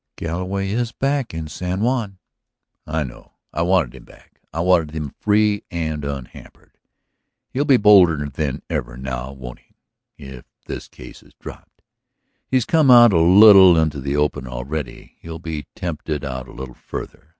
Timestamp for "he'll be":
7.51-7.77, 15.19-15.67